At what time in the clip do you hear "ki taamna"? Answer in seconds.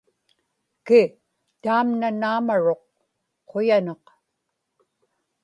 0.85-2.07